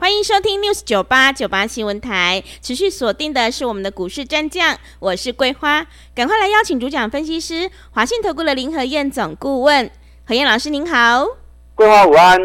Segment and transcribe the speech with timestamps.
[0.00, 5.84] 欢迎收听 News 九八九八新闻台，持续锁定的是我们的股市战将，我是桂花，
[6.14, 9.90] 赶快来邀请主讲分析师华信投顾的林和燕总顾问，
[10.24, 11.26] 何燕老师您好，
[11.74, 12.38] 桂花午安，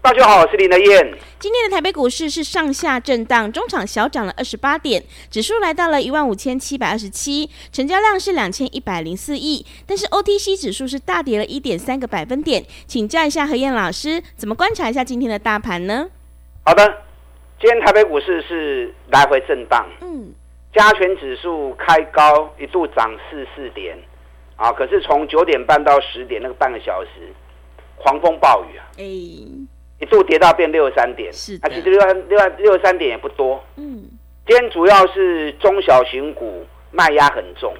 [0.00, 1.18] 大家好，我是林和燕。
[1.38, 16.06] 今天的台北股市是上下震荡，中场小涨了二十八点，指数来到了一万五千七百二十七，成交量是两千一百零四亿，但是 OTC 指数是大跌了一点三个百分点，请教一下何燕老师，怎么观察一下今天的大盘呢？
[16.66, 16.82] 好的，
[17.60, 20.32] 今天台北股市是来回震荡，嗯，
[20.72, 23.94] 加权指数开高一度涨四四点，
[24.56, 27.10] 啊，可是从九点半到十点那个半个小时，
[27.96, 34.08] 狂风暴雨啊，哎，一度跌到变六十三点，是的，啊，其实六六六十三点也不多，嗯，
[34.46, 37.74] 今天主要是中小型股卖压很重，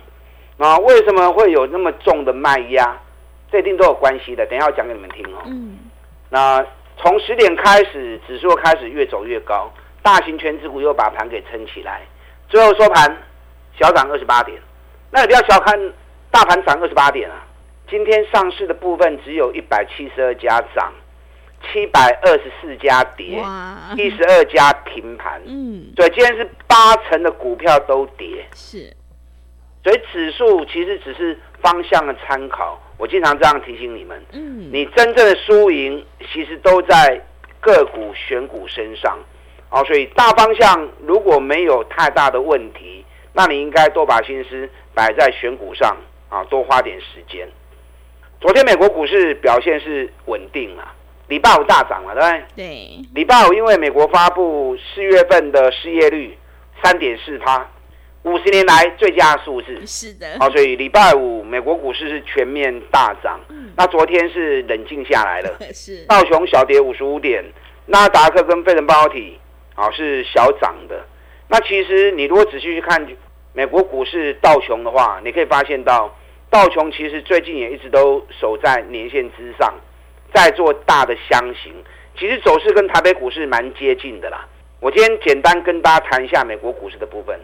[0.59, 3.01] 啊，为什么会有那么重的卖压？
[3.51, 5.79] 这一定都有关系的，等一下我讲给你们听哦，嗯，
[6.29, 6.63] 那。
[6.97, 12.03] 从十点开始，指数开始越走越高，大型权值股又把盘给撑起来，
[12.49, 13.17] 最后收盘
[13.79, 14.61] 小涨二十八点。
[15.11, 15.79] 那你不要小看
[16.31, 17.47] 大盘涨二十八点啊！
[17.89, 20.93] 今天上市的部分只有一百七十二家涨，
[21.63, 23.45] 七百二十四家跌，
[23.97, 25.41] 一十二家平盘。
[25.47, 28.45] 嗯，所以今天是八成的股票都跌。
[28.55, 28.93] 是，
[29.83, 32.81] 所以指数其实只是方向的参考。
[32.97, 37.21] 我经常这样提醒你们，嗯，你真正的输赢其实都在
[37.61, 39.19] 个股选股身上，
[39.71, 45.97] 哦，所以大方向如果没有太大的问题，那你应该多把心思摆在选股上
[46.29, 47.49] 啊，多花点时间。
[48.41, 50.93] 昨天美国股市表现是稳定了，
[51.29, 52.65] 礼拜五大涨了，对不对？
[52.67, 53.09] 对。
[53.15, 56.37] 礼拜五因为美国发布四月份的失业率
[56.83, 57.67] 三点四趴。
[58.25, 63.39] 五十年来最佳数字是的，好，所以礼拜五美国股市是全面大涨。
[63.51, 67.45] 嗯，那昨天是冷静下来了， 是道琼小跌五十五点，
[67.85, 69.39] 纳达克跟费城半导体
[69.75, 71.05] 啊是小涨的。
[71.49, 73.07] 那其实你如果仔细去看
[73.53, 76.17] 美国股市道琼的话，你可以发现到
[76.49, 79.75] 道琼其实最近也一直都守在年线之上，
[80.33, 81.75] 在做大的箱型，
[82.19, 84.47] 其实走势跟台北股市蛮接近的啦。
[84.81, 87.39] 我今天简单跟大家谈一下美国股市的部分。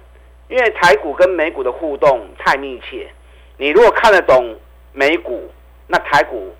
[0.50, 3.08] 因为台股跟美股的互动太密切，
[3.56, 4.56] 你如果看得懂
[4.92, 5.48] 美股，
[5.86, 6.52] 那台股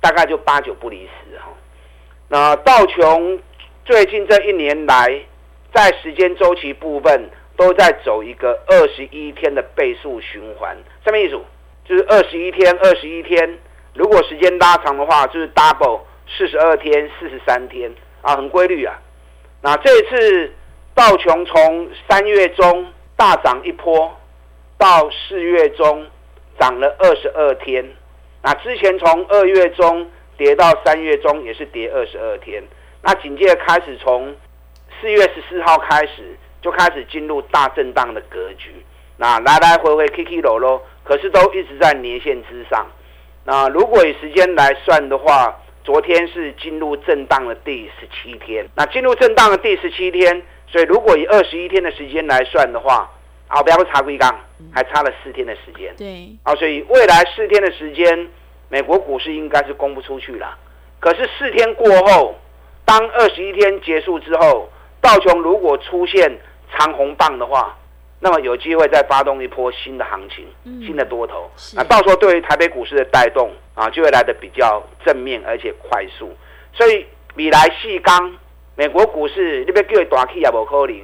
[0.00, 1.46] 大概就八九不离十哈。
[2.28, 3.40] 那道琼
[3.84, 5.20] 最近这一年来，
[5.74, 11.36] 在时间周期部分都在走一个二十一天的倍数循环，什么意思？
[11.84, 13.58] 就是二十一天，二十一天，
[13.94, 17.92] 如果时间拉长的话，就是 double 四十二天、四十三天
[18.22, 18.94] 啊，很规律啊。
[19.60, 20.52] 那这次
[20.94, 22.86] 道琼从三月中。
[23.16, 24.12] 大涨一波，
[24.78, 26.06] 到四月中
[26.58, 27.84] 涨了二十二天。
[28.42, 32.62] 那之前从二月中跌到三月中也是跌二十二天。
[33.02, 34.34] 那紧接着开始从
[35.00, 38.84] 四月十四号开始就开始进入大震荡的格局。
[39.16, 42.86] 那来来回回起起落落，可是都一直在年线之上。
[43.44, 48.66] 那如果以时间来算的话，昨天是进入震荡的第十七天。
[48.74, 50.42] 那进入震荡的第十七天。
[50.66, 53.08] 所以，如果以二十一天的时间来算的话，
[53.46, 54.34] 啊，不要说差几天，
[54.72, 55.94] 还差了四天的时间。
[55.96, 58.28] 对，啊，所以未来四天的时间，
[58.68, 60.58] 美国股市应该是攻不出去了。
[60.98, 62.34] 可是四天过后，
[62.84, 64.68] 当二十一天结束之后，
[65.00, 66.40] 道琼如果出现
[66.76, 67.78] 长红棒的话，
[68.20, 70.46] 那么有机会再发动一波新的行情，
[70.86, 71.50] 新的多头。
[71.74, 76.34] 那到时候对于台北股市的带动啊，就会来得比较正面而且快速。
[76.72, 78.34] 所以，米来细钢。
[78.76, 81.00] 美国股市你别叫大起也无可能，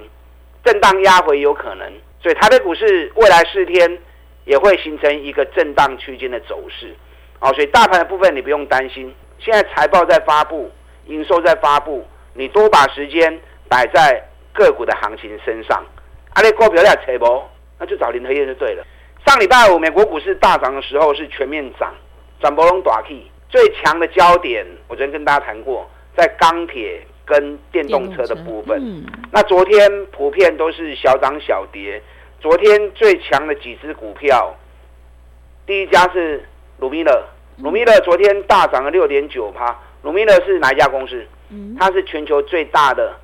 [0.65, 1.89] 震荡压回有可能，
[2.21, 3.97] 所以台北股市未来四天
[4.45, 6.93] 也会形成一个震荡区间的走势，
[7.39, 10.69] 哦，所以大盘的部分你不用担心，现在财报在发布，
[11.07, 14.21] 营收在发布，你多把时间摆在
[14.53, 15.81] 个股的行情身上，
[16.35, 17.43] 阿你股票要扯不，
[17.79, 18.85] 那就找林和燕就对了。
[19.27, 21.95] 上礼拜五美国股市大涨的时候是全面涨，
[22.43, 27.03] 涨波龙大起，最强的焦点我昨天跟大家谈过，在钢铁。
[27.27, 32.03] 跟电动车的部分，嗯、那昨天普遍都是小涨小跌。
[32.41, 34.53] 昨天最强的几只股票，
[35.65, 36.45] 第一家是
[36.79, 37.25] 鲁米勒，
[37.59, 39.79] 鲁米勒昨天大涨了六点九趴。
[40.03, 41.25] 鲁米勒是哪一家公司？
[41.51, 43.15] 嗯、它是全球最大的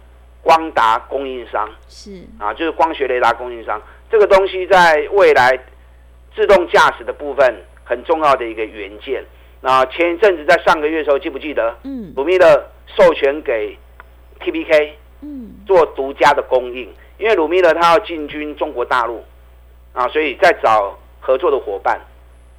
[0.47, 3.83] 光达供应商，是啊，就是光学雷达供应商。
[4.09, 5.59] 这个东西在未来
[6.37, 7.53] 自动驾驶的部分
[7.83, 9.25] 很重要的一个元件。
[9.61, 11.77] 那前一阵子在上个月的时候，记不记得？
[11.83, 13.77] 嗯，鲁米勒授权给
[14.39, 19.25] TPK，嗯，做独家的供应，因为鲁米勒他要进军中国大陆，
[19.95, 22.01] 啊，所以在找合作的伙伴。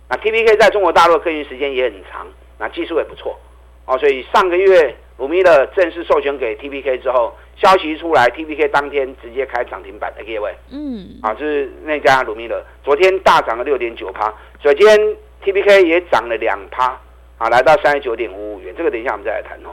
[0.09, 2.27] 那 TPK 在中国大陆的耕耘时间也很长，
[2.59, 3.39] 那技术也不错，
[3.85, 14.31] 哦，所以上个月鲁米勒正式授权给 TPK 之后，消息一出来，TPK 当天直接开涨停板的各位，嗯，啊，就是那家鲁米勒，昨天大涨了六点九趴，
[14.61, 16.99] 所以今天 TPK 也涨了两趴，
[17.39, 19.69] 啊，来到三十九点五五元，这个等一下我们再来谈哦。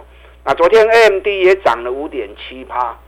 [0.47, 2.99] 那昨天 AMD 也涨了五点七趴，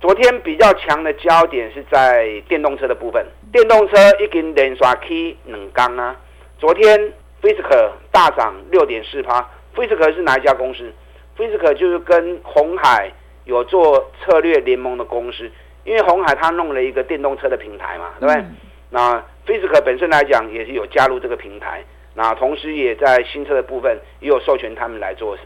[0.00, 6.16] 昨天比较强的焦点是在电动车的部分，电动车已经连刷 K 两缸啊。
[6.58, 10.92] 昨天 Fisker 大涨六点四趴，Fisker 是哪一家公司
[11.36, 13.10] ？Fisker 就是跟红海
[13.44, 15.50] 有做策略联盟的公司，
[15.84, 18.42] 因为红海他弄了一个电动车的平台嘛，对不对？
[18.42, 18.56] 嗯、
[18.90, 21.84] 那 Fisker 本身来讲也是有加入这个平台，
[22.14, 25.36] 那同时也在新车的部分也有授权他们来做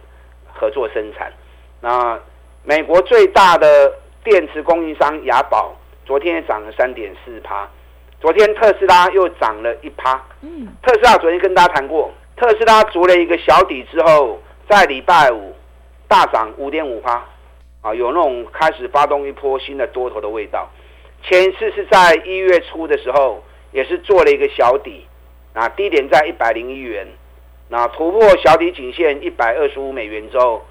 [0.53, 1.33] 合作生产。
[1.81, 2.21] 那
[2.65, 3.93] 美国最大的
[4.23, 5.75] 电池供应商雅宝
[6.05, 7.69] 昨天也涨了三点四趴。
[8.21, 10.21] 昨天特斯拉又涨了一趴。
[10.43, 15.55] 嗯，特斯拉昨天跟大家谈过，特斯拉足了一个小底之后，在礼拜五
[16.09, 17.23] 大涨五点五趴，
[17.83, 20.69] 啊，有那种开始发动一波新的多头的味道。
[21.23, 25.07] 前一次是在一月初的时候，也是做了一个小底，
[25.53, 27.07] 啊，低点在一百零一元，
[27.69, 30.65] 那突破小底颈线一百二十五美元之后，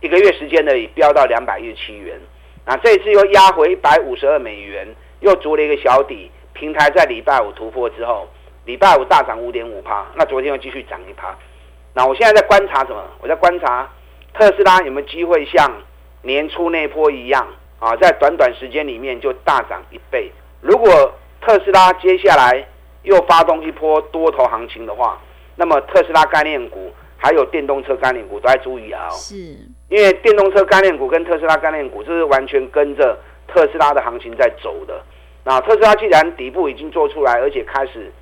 [0.00, 2.20] 一个月时间内飙到两百一十七元，
[2.64, 4.86] 啊，这一次又压回一百五十二美元，
[5.20, 6.30] 又筑了一个小底。
[6.52, 8.28] 平台在礼拜五突破之后，
[8.66, 11.34] 礼拜五大涨五点五趴，那昨天又继续涨一趴。
[11.94, 13.02] 那我现在在观察什么？
[13.20, 13.88] 我在观察
[14.32, 15.70] 特斯拉有没有机会像
[16.22, 17.46] 年初那波一样
[17.78, 20.30] 啊，在短短时间里面就大涨一倍。
[20.60, 22.66] 如果特斯拉接下来
[23.02, 25.18] 又发动一波多头行情的话，
[25.56, 29.08] 那么特斯拉概念股还有电动车概念股都要注意啊。
[29.10, 29.36] 是，
[29.88, 33.18] 因为电动车概念股跟特斯拉概念股这是完全跟着
[33.48, 35.02] 特斯拉的行情在走的。
[35.42, 38.12] 那特斯拉既然底部已经做出来，而且开始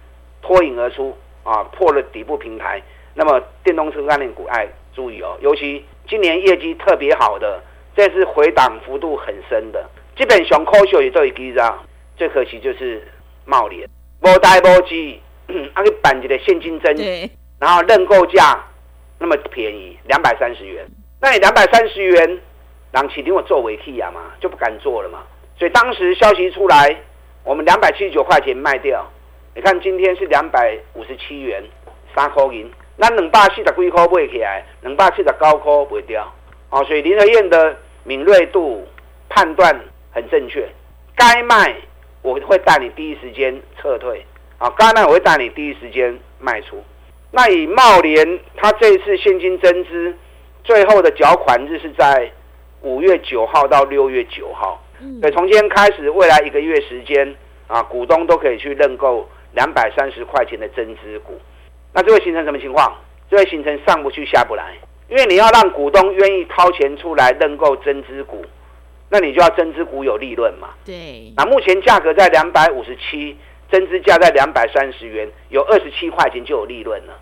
[0.41, 2.81] 脱颖而出啊，破了底部平台，
[3.15, 7.63] 那么电动车概念股爱注意哦，尤其今年业绩特别好的，
[7.95, 11.79] 这是回档幅度很深的，基本上科学也都一记账。
[12.17, 13.07] 最可惜就是
[13.45, 13.89] 茂联，
[14.23, 15.21] 无代无机，
[15.75, 18.65] 啊去办一个现金增，对然后认购价
[19.19, 20.85] 那么便宜，两百三十元，
[21.21, 22.41] 那你两百三十元，
[22.91, 25.23] 让起定我做尾替啊嘛，就不敢做了嘛。
[25.59, 26.97] 所以当时消息出来。
[27.45, 29.11] 我们两百七十九块钱卖掉，
[29.55, 31.65] 你看今天是两百五十七元，
[32.15, 36.35] 三块银，那两百四十几块卖起来，两百七十九块卖掉，
[36.71, 38.85] 哦，所以林和燕的敏锐度
[39.29, 39.73] 判断
[40.11, 40.69] 很正确，
[41.15, 41.77] 该卖
[42.23, 44.27] 我会带你第一时间撤退，
[44.59, 46.83] 啊，该卖我会带你第一时间卖出。
[47.31, 50.13] 那以茂联，它这一次现金增资
[50.65, 52.29] 最后的缴款日是在
[52.81, 54.83] 五月九号到六月九号。
[55.23, 57.37] 对，从今天开始，未来一个月时间
[57.69, 61.41] 啊，股东都可以去认购两百三十块钱的增资股。
[61.99, 62.97] 那就会形成什么情况？
[63.29, 64.73] 就会形成上不去下不来，
[65.09, 68.45] 因为你要让股东愿意掏钱出来认购增资股，
[69.11, 70.69] 那你就要增资股有利润嘛。
[70.87, 71.33] 对。
[71.37, 73.37] 那目前价格在两百五十七，
[73.69, 77.19] 增资价在两百三十元，有二十七块钱就有利润了。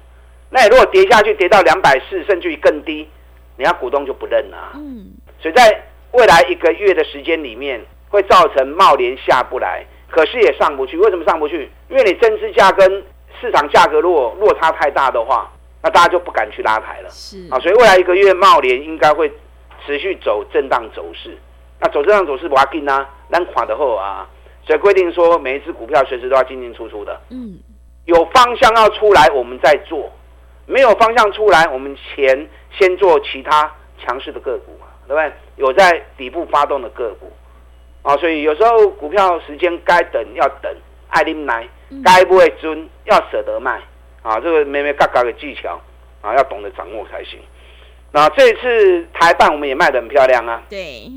[0.51, 3.09] 那你如果跌下去，跌到两百四，甚至于更低，
[3.57, 4.73] 你要股东就不认了。
[4.75, 5.11] 嗯。
[5.41, 7.81] 所以在未来一个月的时间里面，
[8.11, 10.99] 会造成茂联下不来，可是也上不去。
[10.99, 11.71] 为什么上不去？
[11.89, 13.03] 因为你增资价跟
[13.41, 15.51] 市场价格如果落差太大的话，
[15.83, 17.11] 那大家就不敢去拉抬了。
[17.11, 19.31] 是啊，所以未来一个月贸联应该会
[19.85, 21.37] 持续走震荡走势。
[21.81, 24.29] 那走震荡走势不要紧啊，咱看得好啊。
[24.67, 27.21] 所以规定说，每一只股票随时都要进进出出的。
[27.31, 27.59] 嗯，
[28.05, 30.11] 有方向要出来，我们再做；
[30.67, 34.87] 没有方向出来，我们前先做其他强势的个股嘛。
[35.09, 35.33] 对不对？
[35.55, 37.31] 有在底部发动的个股
[38.03, 40.77] 啊，所以有时候股票时间该等要等，
[41.11, 41.69] 爱啉奶，
[42.05, 43.81] 该不会尊要舍得卖
[44.23, 45.81] 啊，这个咩咩嘎嘎的技巧
[46.21, 47.39] 啊，要懂得掌握才行。
[48.13, 51.11] 那这次台办我们也卖的很漂亮啊，对，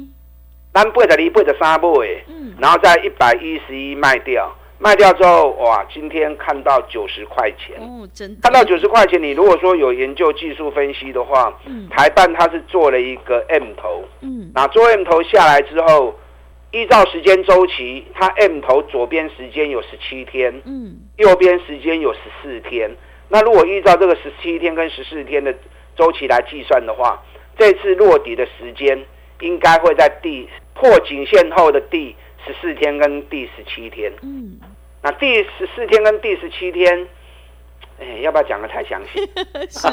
[0.71, 4.53] 单倍的离背的三倍，嗯，然后在一百一十一卖掉。
[4.81, 5.85] 卖掉之后，哇！
[5.93, 9.21] 今天看到九十块钱，哦，真的看到九十块钱。
[9.21, 16.17] 你如果说有研究技术分析的话，嗯，台办它是做了一个 M 头，嗯，那做 M 头下来之后，
[16.71, 22.89] 依照时间周期，它 M 头左边时间有十七天，嗯，右边时间有十四天。
[23.27, 25.53] 那如果依照这个十七天跟十四天的
[25.95, 27.23] 周期来计算的话，
[27.57, 29.03] 这次落底的时间
[29.41, 34.59] 应该会在第破颈线后的第十四天跟第十七天，嗯，
[35.03, 37.07] 那第十四天跟第十七天，
[37.99, 39.19] 哎，要不要讲的太详细？
[39.69, 39.87] 是，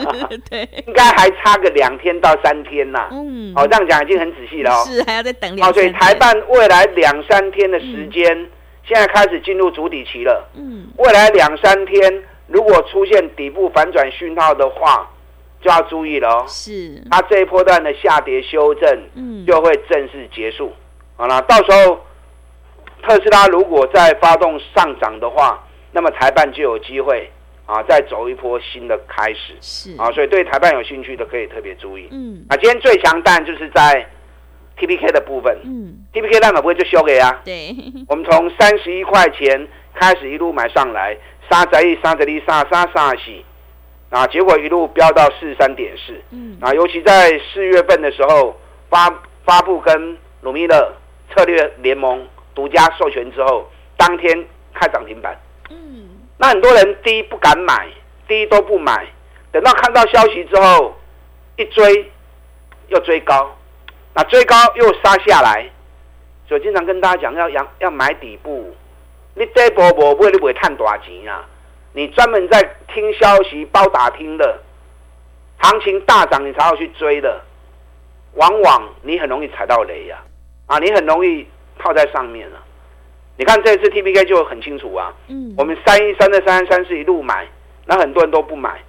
[0.48, 3.08] 对， 应该还差个两天到三天呐。
[3.10, 4.84] 嗯，哦，这样讲已经很仔细了哦。
[4.86, 5.68] 是，还要再等两。
[5.68, 8.48] 哦，所以台办未来两三天的时间，嗯、
[8.84, 10.48] 现在开始进入主底期了。
[10.54, 15.10] 嗯，未来两三天如果出现底部反转讯号的话，
[15.60, 16.44] 就要注意了哦。
[16.46, 20.72] 是，它这一波段的下跌修正，嗯，就会正式结束。
[21.16, 22.00] 好了，到时候。
[23.06, 27.30] 特斯拉如果再发动上涨的话，那么台办就有机会
[27.66, 29.54] 啊，再走一波新的开始。
[29.60, 32.08] 是啊，所以对台办有兴趣的可以特别注意。
[32.10, 34.06] 嗯，啊，今天最强弹就是在
[34.78, 35.56] TPK 的部分。
[35.64, 37.42] 嗯，TPK 那么不会就修给啊？
[37.44, 37.74] 对。
[38.08, 41.16] 我们从三十一块钱开始一路买上来，
[41.50, 43.44] 三十一、三十二、三三三洗，
[44.10, 46.14] 啊，结果一路飙到四十三点四。
[46.30, 48.58] 嗯，啊，尤其在四月份的时候
[48.88, 49.08] 发
[49.44, 50.92] 发布跟鲁米勒
[51.34, 52.26] 策略联盟。
[52.54, 54.34] 独家授权之后，当天
[54.72, 55.36] 开涨停板。
[55.68, 56.05] 嗯，
[56.38, 57.88] 那很多人低不敢买，
[58.28, 59.06] 低都不买，
[59.52, 60.94] 等到看到消息之后，
[61.56, 62.10] 一追
[62.88, 63.56] 又追高，
[64.14, 65.70] 那追高又杀下来，
[66.48, 68.74] 所以经常跟大家讲要要要买底部。
[69.34, 71.44] 你这波波不会你不会赚大钱啊？
[71.92, 74.58] 你专门在听消息包打听的，
[75.58, 77.40] 行情大涨你才要去追的，
[78.34, 80.18] 往往你很容易踩到雷呀！
[80.66, 81.46] 啊，你很容易。
[81.78, 82.62] 套在上面了，
[83.36, 85.12] 你看这次 TPK 就很清楚啊。
[85.28, 87.46] 嗯，我们三一三的三三是一路买，
[87.84, 88.80] 那很多人都不买，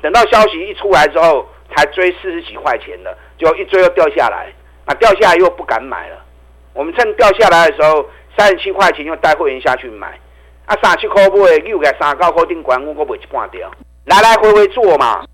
[0.00, 4.52] 等到消息一出来之后，才追四十几块钱的，就一追又掉下来，
[4.84, 6.22] 啊掉下来又不敢买了。
[6.72, 10.18] 我们趁掉下来的时候，三十七块钱又带会员下去买，
[10.66, 13.70] 啊，三十七块买，又给三十九块定管，我我卖一半掉，
[14.04, 15.24] 来来回回做嘛。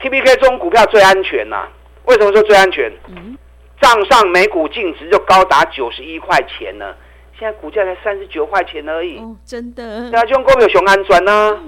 [0.00, 1.68] TPK 这种股票最安全呐、啊，
[2.06, 2.90] 为什么说最安全？
[3.08, 3.36] 嗯。
[3.80, 6.94] 账上每股净值就高达九十一块钱呢，
[7.38, 9.18] 现在股价才三十九块钱而已。
[9.18, 10.10] 哦，真的？
[10.10, 11.60] 对啊，就股票熊安转呢。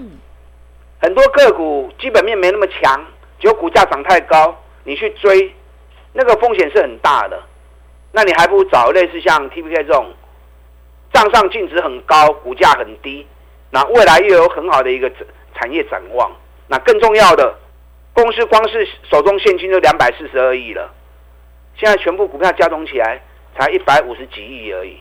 [1.00, 3.04] 很多个股基本面没那么强，
[3.38, 5.54] 只有股价涨太高，你去追，
[6.12, 7.40] 那个风险是很大的。
[8.12, 10.06] 那你还不如找类似像 TPK 这种，
[11.12, 13.26] 账上净值很高，股价很低，
[13.70, 15.10] 那未来又有很好的一个
[15.54, 16.30] 产业展望。
[16.68, 17.54] 那更重要的，
[18.14, 20.90] 公司光是手中现金就两百四十二亿了。
[21.76, 23.20] 现在全部股票加总起来
[23.58, 24.96] 才一百五十几亿而已，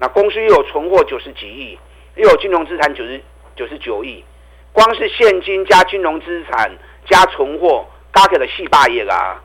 [0.00, 1.78] 那公司又有存货九十几亿，
[2.16, 3.20] 又有金融资产九十
[3.54, 4.24] 九十九亿，
[4.72, 6.72] 光是现金加金融资产
[7.06, 9.40] 加存货，加起来四百亿啊！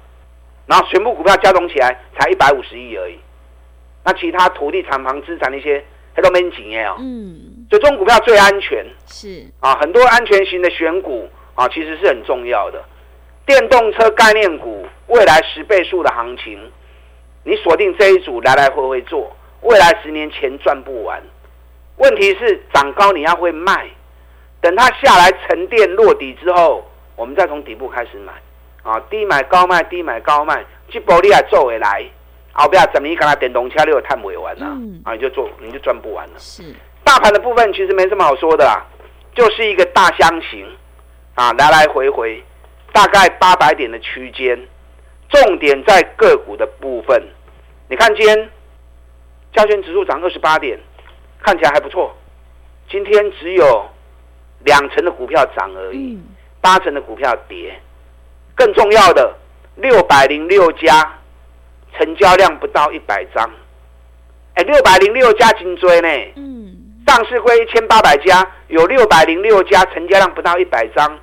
[0.65, 3.19] 然后全部股票加总起来才一百五十亿而已，
[4.05, 5.83] 那其他土地、厂房资产那些，
[6.15, 6.95] 它都没钱耶哦。
[6.99, 12.81] 嗯，所以这种股票最安全是啊，很多安全型的选股啊，其实是很重要的。
[13.45, 16.57] 电动车概念股未来十倍数的行情，
[17.43, 19.35] 你锁定这一组来来回回做，
[19.65, 21.21] 未来十年钱赚不完。
[21.97, 23.87] 问题是涨高你要会卖，
[24.61, 28.33] 等它下来沉淀落底之后，我们再从底部开始买。
[28.83, 32.05] 啊，低买高卖，低买高卖，这波你也做回来，
[32.51, 34.65] 后边怎么你看它电动车你又探不完了，
[35.03, 36.33] 啊，你就做你就赚不完了。
[36.37, 36.63] 是
[37.03, 38.85] 大盘的部分其实没什么好说的啦，
[39.33, 40.67] 就是一个大箱型，
[41.33, 42.43] 啊，来来回回。
[42.93, 44.57] 大概八百点的区间，
[45.29, 47.21] 重点在个股的部分。
[47.89, 48.49] 你看今天
[49.55, 50.77] 加权指数涨二十八点，
[51.41, 52.13] 看起来还不错。
[52.89, 53.85] 今天只有
[54.65, 56.19] 两成的股票涨而已，
[56.59, 57.79] 八成的股票跌。
[58.53, 59.33] 更重要的，
[59.75, 61.19] 六百零六家
[61.97, 63.49] 成交量不到一百张。
[64.55, 66.09] 哎，六百零六家金追呢？
[66.35, 66.75] 嗯，
[67.07, 71.17] 上市柜一千八百家，有六百零六家成交量不到一百张。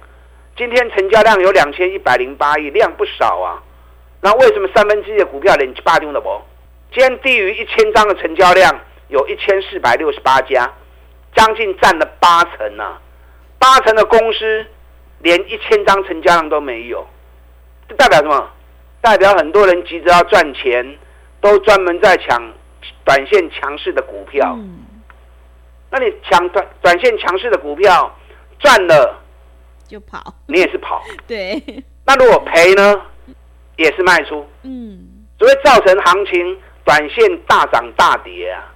[0.56, 3.62] 今天成交量有两千一百零八亿，量不少啊。
[4.20, 6.28] 那为什么三分之一的股票连八丢了不？
[6.92, 8.70] 今天低于一千张的成交量
[9.08, 10.70] 有一千四百六十八家，
[11.34, 13.00] 将近占了八成啊。
[13.58, 14.66] 八成的公司
[15.20, 17.06] 连一千张成交量都没有，
[17.88, 18.50] 这代表什么？
[19.00, 20.98] 代表很多人急着要赚钱，
[21.40, 22.52] 都专门在抢
[23.04, 24.54] 短线强势的股票。
[24.58, 24.84] 嗯、
[25.90, 28.14] 那你抢短短线强势的股票
[28.58, 29.18] 赚了？
[29.88, 31.62] 就跑，你也是跑， 对。
[32.04, 33.00] 那如果赔呢，
[33.76, 34.98] 也是卖出，嗯，
[35.38, 38.72] 所以造成行情短线大涨大跌啊。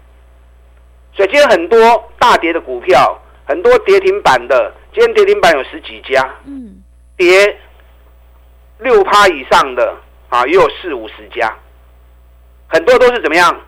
[1.14, 1.78] 所以今天很多
[2.18, 6.82] 大跌的股票，很多跌停板的，今天跌停板有十几家，嗯，
[7.16, 7.58] 跌
[8.78, 9.96] 六趴以上的
[10.28, 11.52] 啊，也有四五十家，
[12.66, 13.60] 很多都是怎么样？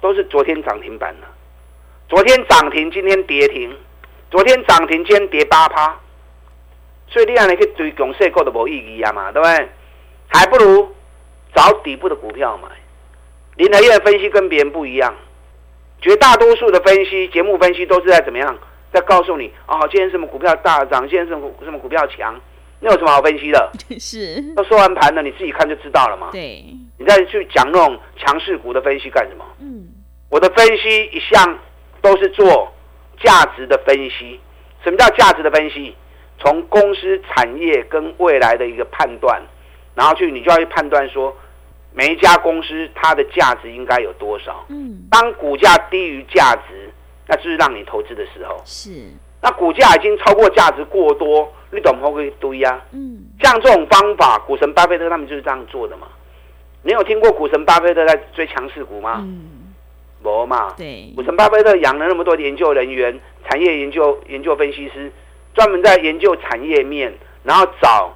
[0.00, 1.26] 都是昨天涨停板的，
[2.08, 3.76] 昨天涨停，今天跌停，
[4.30, 5.96] 昨天涨停，今天跌八趴。
[7.10, 9.68] 所以你让你去追强势股都没意义啊嘛，对不对？
[10.28, 10.94] 还不如
[11.54, 12.68] 找底部的股票买。
[13.58, 15.14] 林和燕的分析跟别人不一样，
[16.00, 18.56] 绝大多数的分析节目分析都是在怎么样
[18.92, 22.40] 在告诉你哦，今天什么股票大涨，今天什么什么股票强，
[22.80, 23.70] 那有什么好分析的？
[23.98, 26.28] 是都收完盘了，你自己看就知道了嘛。
[26.30, 26.64] 对，
[26.98, 29.44] 你再去讲那种强势股的分析干什么？
[29.60, 29.88] 嗯，
[30.30, 31.58] 我的分析一向
[32.00, 32.72] 都是做
[33.20, 34.40] 价值的分析。
[34.84, 35.94] 什么叫价值的分析？
[36.38, 39.42] 从公司产业跟未来的一个判断，
[39.96, 41.36] 然后去你就要去判断说，
[41.98, 44.64] 每一家公司它的价值应该有多少。
[44.68, 46.88] 嗯，当股价低于价值，
[47.26, 48.62] 那就是让你投资的时候。
[48.64, 48.90] 是。
[49.42, 52.80] 那股价已经超过价值过多，你懂不会堆呀？
[52.92, 56.06] 嗯，像这种方法，股神巴菲特他们就是这样做的嘛。
[56.82, 59.16] 你有听过股神巴菲特在追强势股吗？
[59.18, 59.74] 嗯，
[60.22, 60.74] 没嘛。
[60.76, 61.12] 对。
[61.16, 65.10] 股神巴菲特养了那么多研究人员、产业研究研究分析师。
[65.54, 67.12] 专门在研究产业面，
[67.42, 68.14] 然后找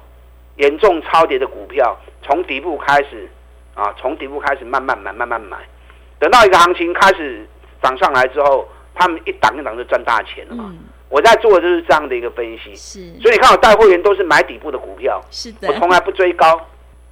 [0.55, 3.29] 严重超跌的股票，从底部开始
[3.73, 5.57] 啊，从底部开始慢慢买，慢慢买，
[6.19, 7.45] 等到一个行情开始
[7.81, 10.65] 涨上来之后，他们一档一档就赚大钱了嘛。
[10.67, 13.21] 嗯、我在做的就是这样的一个分析，是。
[13.21, 15.67] 所以你看我带会员都是买底部的股票，是的。
[15.67, 16.59] 我从来不追高，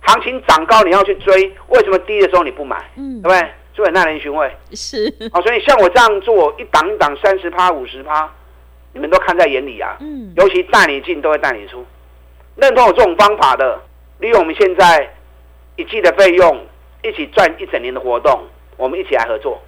[0.02, 2.78] 行情涨高你要去追，为什么低的时候你不买？
[2.96, 3.52] 嗯，对不对？
[3.74, 4.52] 所以很耐人寻味。
[4.74, 5.08] 是。
[5.32, 8.30] 啊，所以像我这样做，一档一档三十趴、五十趴。
[8.94, 11.86] 你们都看在眼里啊，嗯，尤其带你进都会带你出，
[12.58, 13.80] 认同我这种方法的，
[14.20, 15.10] 利用我们现在
[15.78, 16.66] 一季的费用，
[17.04, 18.44] 一起赚一整年的活动，
[18.78, 19.60] 我们一起来合作。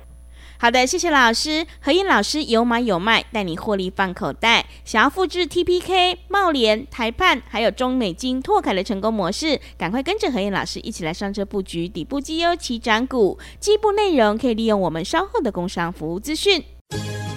[0.59, 4.65] 好的，谢谢老师，何燕老师有买有卖，带你获利放口袋。
[4.85, 13.37] 想要复制 TPK、茂联、台判还有中美金、拓凯的成功模式，赶快跟着何燕老师一起来上车布局底部绩优起涨股。
[13.59, 16.63] 进一步内容可以利用我们稍后的工商服务资讯。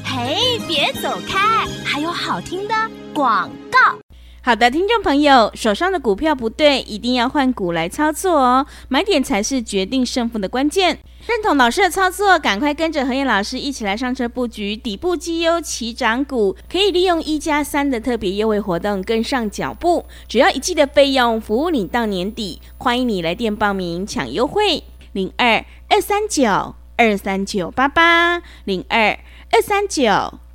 [0.04, 1.66] 嘿，别走开！
[1.84, 2.74] 还有好听的
[3.12, 3.98] 广告。
[4.46, 8.64] 好的，听众朋友，手上的股票不对，一定要换股来操作哦。
[8.86, 11.00] 买点才是决定胜负的关键。
[11.26, 20.06] 认同老师的操作，赶快跟着何燕老师一起来上车布局底部绩优起涨股，可以利用一加三的特别优惠活动跟上脚步。
[20.28, 22.62] 只要一季的费用，服务你到年底。
[22.78, 29.18] 欢迎你来电报名抢优惠，零二二三九二三九八八零二。
[29.50, 30.04] 二三九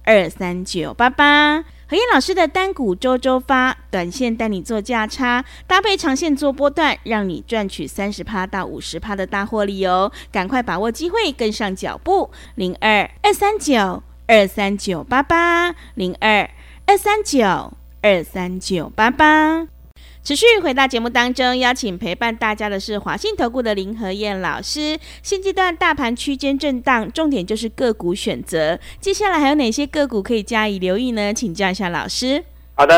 [0.06, 10.10] 二三九八八，何燕老师的单股周周发，短线带你做价差，搭配长线做波段，让你赚取三十趴到五十趴的大获利哦！
[10.32, 16.50] 赶快把握机会，跟上脚步，零二二三九二三九八八，零二
[16.86, 19.68] 二三九二三九八八。
[20.24, 24.96] 持续回到节目当中，邀请陪伴大家的是华信投顾的林和燕老师。
[25.24, 28.78] 现阶段大盘区间震荡，重点就是个股选择。
[29.00, 31.34] 接下来还有哪些个股可以加以留意呢？
[31.34, 32.44] 请教一下老师。
[32.76, 32.96] 好的，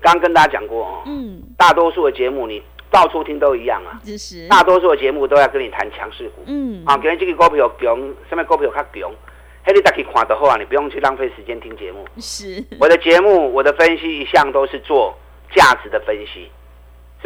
[0.00, 7.96] 刚刚跟大家讲过哦，嗯，大多数的节目你到处听都一样啊，就是大多数的节目都要跟你谈强势股，嗯，啊，给你这个股票强，
[8.28, 9.08] 什么股票较强，
[9.62, 12.04] 嘿，你大家看得好啊，你不用去浪费时间听节目。
[12.18, 15.16] 是，我的节目，我的分析一向都是做
[15.54, 16.50] 价值的分析。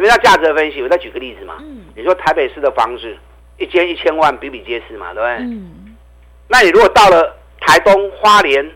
[0.01, 0.81] 什么叫价值的分析？
[0.81, 1.57] 我再举个例子嘛。
[1.59, 1.85] 嗯。
[1.95, 3.15] 你说台北市的房子
[3.59, 5.45] 一间一千万，比比皆是嘛，对不对？
[5.45, 5.95] 嗯。
[6.47, 8.67] 那你如果到了台东花莲，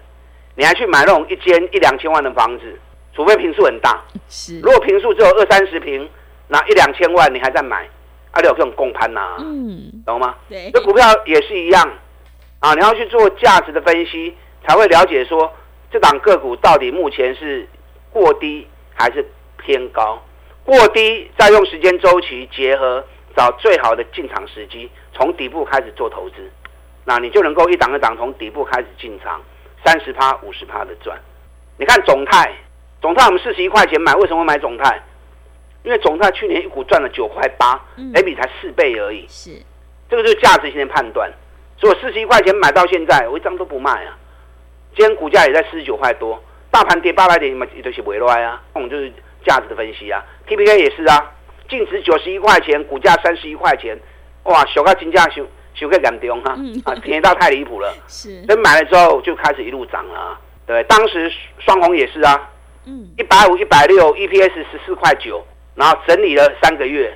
[0.53, 2.79] 你还去买那种一间一两千万的房子，
[3.15, 3.99] 除非坪数很大。
[4.29, 4.59] 是。
[4.59, 6.07] 如果坪数只有二三十坪，
[6.47, 7.89] 那一两千万你还在买，
[8.29, 9.37] 啊，你有这种共攀呐？
[9.39, 10.03] 嗯。
[10.05, 10.35] 懂吗？
[10.47, 10.69] 对。
[10.71, 11.91] 这股票也是一样
[12.59, 14.35] 啊，你要去做价值的分析，
[14.67, 15.51] 才会了解说
[15.89, 17.67] 这档个股到底目前是
[18.11, 20.21] 过低还是偏高。
[20.65, 23.05] 过低，再用时间周期结合，
[23.37, 26.37] 找最好的进场时机，从底部开始做投资，
[27.05, 29.39] 那你就能够一档一档从底部开始进场，
[29.85, 31.15] 三十趴、五十趴的赚。
[31.77, 32.51] 你看总泰，
[32.99, 34.99] 总泰我们四十一块钱买，为什么会买总泰？
[35.83, 39.23] 因为总泰去年一股赚了九块八，每笔才四倍而已。
[39.29, 39.51] 是，
[40.09, 41.31] 这个就是价值性的判断。
[41.77, 44.17] 所以我四十一块钱买到现在，我一张都不卖啊。
[44.95, 48.63] 今天股价也在四十九块多，大盘跌八百点，你们都是围来啊。
[48.73, 49.13] 我们就是。
[49.45, 51.31] 价值的分析啊，TPK 也是啊，
[51.69, 53.97] 净值九十一块钱，股价三十一块钱，
[54.43, 57.93] 哇，小块金价修修个感动哈，啊，便宜到太离谱了。
[58.07, 60.41] 是，等买了之后就开始一路涨了，啊。
[60.65, 62.49] 对，当时双红也是啊，
[62.85, 67.15] 嗯，一百五、一百六，EPS 十四块九，然后整理了三个月，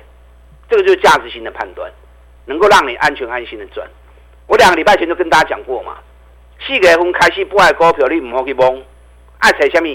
[0.68, 1.90] 这个就是价值型的判断，
[2.44, 3.84] 能够让你安全安心的赚。
[4.46, 5.96] 我两个礼拜前就跟大家讲过嘛，
[6.64, 8.82] 四月份开始不爱股票，你唔好去碰，
[9.38, 9.88] 爱踩什么？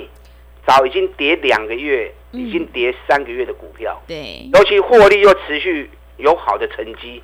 [0.66, 7.22] 早已经跌两个月，已经跌三个月的股票，嗯、对，尤其获利又持续有好的成绩，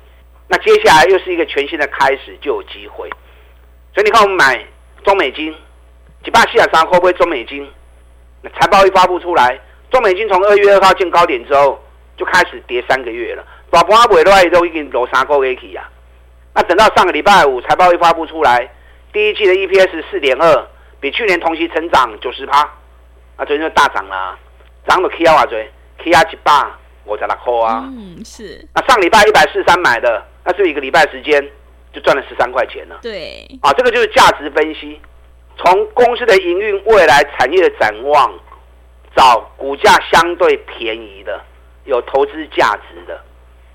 [0.48, 3.10] 那接下来又是一个全新的开始，就有机会。
[3.94, 4.64] 所以你看，我们买
[5.04, 5.54] 中美金，
[6.24, 7.68] 几百七十三会不会中美金？
[8.42, 9.58] 那财报一发布出来，
[9.90, 11.82] 中美金从二月二号见高点之后，
[12.16, 13.44] 就开始跌三个月了。
[13.70, 15.90] 大盘尾都都已经落三个月去啊。
[16.54, 18.70] 那等到上个礼拜五财报一发布出来，
[19.12, 20.68] 第一季的 EPS 四点二。
[21.00, 22.62] 比去年同期成长九十趴，
[23.36, 24.38] 啊，昨天就大涨了，
[24.86, 27.84] 涨到 K 啊，最 K 啊七八，我才来扣啊。
[27.86, 28.66] 嗯，是。
[28.74, 31.42] 那上礼拜一百四十三买的，那是一个礼拜时间
[31.92, 32.98] 就赚了十三块钱了。
[33.02, 33.46] 对。
[33.62, 35.00] 啊，这个就是价值分析，
[35.56, 38.32] 从公司的营运、未来产业的展望，
[39.16, 41.40] 找股价相对便宜的、
[41.84, 43.20] 有投资价值的。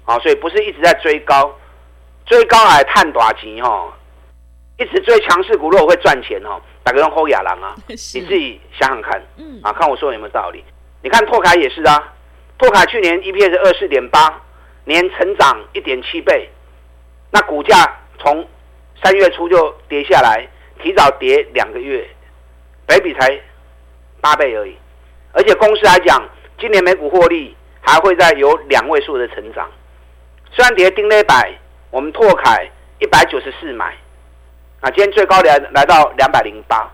[0.05, 1.53] 啊，所以不是一直在追高，
[2.25, 3.93] 追高来探短期哈。
[4.79, 10.63] 一直追强势股，如果会赚钱哦，打个用后亚郎啊， 你自己想想看，嗯啊，看我说有没有道理？
[11.03, 12.13] 你看拓凯也是啊，
[12.57, 14.41] 拓凯去年 EPS 是二四点八，
[14.85, 16.49] 年成长一点七倍，
[17.29, 18.47] 那股价从
[19.03, 20.47] 三月初就跌下来，
[20.81, 22.07] 提早跌两个月，
[22.85, 23.37] 北比才
[24.21, 24.73] 八倍而已，
[25.33, 26.23] 而且公司来讲，
[26.57, 29.69] 今年每股获利还会再有两位数的成长，
[30.53, 31.53] 虽然跌丁内百，
[31.91, 33.93] 我们拓凯一百九十四买。
[34.79, 36.87] 啊，今天最高来来到两百零八，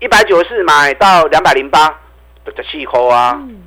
[0.00, 1.98] 一百九十四买到两百零八，
[2.44, 3.58] 这气候啊，嗯、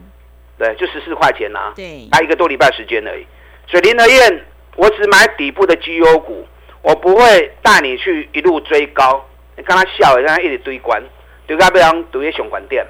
[0.56, 3.26] 对，就十四块钱呐、啊，对，还一个多礼拜时间而已。
[3.68, 6.48] 所以林和燕，我只买底部的绩优股，
[6.84, 9.26] 我不会带你去一路追高。
[9.58, 11.02] 你看他笑，让他一直堆关，
[11.48, 12.86] 堆到不让堆些熊管店。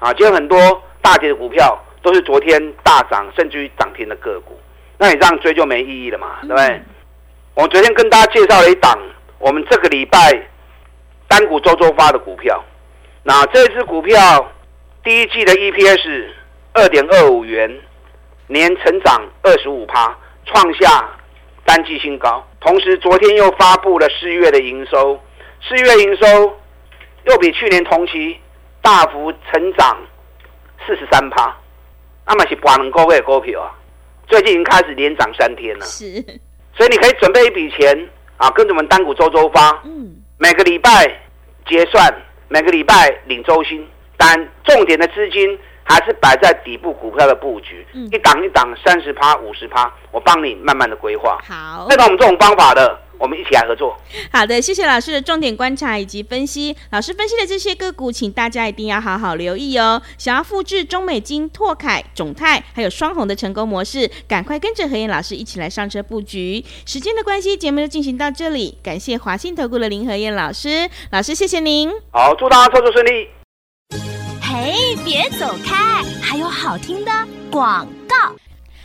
[0.00, 4.58] 啊，今天很多大跌的股票都是昨天大涨甚至于涨停的个股，
[4.98, 6.66] 那你这样追就没意义了嘛，对不对？
[6.66, 6.84] 嗯、
[7.54, 8.98] 我昨天跟大家介绍了一档。
[9.38, 10.18] 我们这个礼拜
[11.28, 12.64] 单股周周发的股票，
[13.22, 14.52] 那这支股票
[15.04, 16.28] 第一季的 EPS
[16.72, 17.70] 二点二五元，
[18.46, 21.08] 年成长二十五趴，创下
[21.64, 22.44] 单季新高。
[22.60, 25.20] 同时，昨天又发布了四月的营收，
[25.68, 26.58] 四月营收
[27.24, 28.38] 又比去年同期
[28.80, 29.98] 大幅成长
[30.86, 31.54] 四十三趴。
[32.26, 33.70] 那么是半年高位的股票啊，
[34.26, 35.84] 最近已经开始连涨三天了。
[35.84, 36.04] 是，
[36.76, 38.08] 所以你可以准备一笔钱。
[38.36, 40.90] 啊，跟着我们单股周周发，嗯，每个礼拜
[41.66, 42.12] 结算，
[42.48, 51.38] 每个礼拜领周薪，但重点的资金还是摆在底部股票的布局，嗯，一档一档三十趴、五十趴，我帮你慢慢的规划。
[51.48, 52.98] 好，那我们这种方法的。
[53.18, 53.96] 我们一起来合作。
[54.30, 56.76] 好的，谢谢老师的重点观察以及分析。
[56.90, 60.02] 老师分析的这些个股，请大家一定要好好留意哦。
[60.18, 66.62] 想要复制中美金、拓凯、种泰还有双红的成功模式，赶快跟着何燕老师一起来上车布局。
[66.84, 68.76] 时间的关系，节目就进行到这里。
[68.82, 71.90] 感谢华信投顾的林何燕老师，老师谢谢您。
[72.12, 74.15] 好，祝大家操作顺利。
[74.56, 74.72] 哎，
[75.04, 77.12] 别走开，还有好听的
[77.50, 78.34] 广告。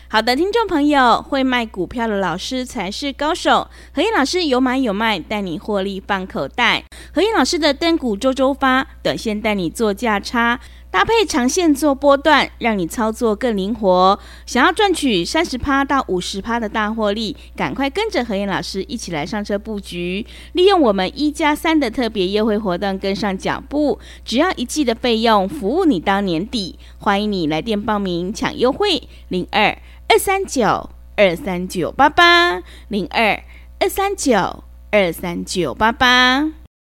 [0.10, 3.70] 好的，听众朋友，会卖股票的老师才是高手。
[3.94, 6.84] 何燕老师有买有卖，带你获利放口袋。
[7.14, 10.60] 何燕老师的单股周周发，短线带你做价差，
[10.92, 14.20] 搭配长线做波段，让你操作更灵活。
[14.46, 26.78] 想要赚取三十趴到五十趴的大获利，赶快跟着何燕老师一起来上车布局，利用我们一加三的特别优惠活动跟上脚步，只要一季的费用，服务你到年底。
[27.00, 29.78] 欢迎你来电报名抢优惠，零二。
[30.10, 33.42] 二三九二三九八八零二
[33.80, 36.61] 二三九二三九八八。